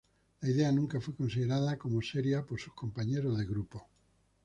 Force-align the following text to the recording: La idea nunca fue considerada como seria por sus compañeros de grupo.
La 0.41 0.49
idea 0.49 0.71
nunca 0.71 0.99
fue 0.99 1.13
considerada 1.13 1.77
como 1.77 2.01
seria 2.01 2.43
por 2.43 2.59
sus 2.59 2.73
compañeros 2.73 3.37
de 3.37 3.45
grupo. 3.45 3.87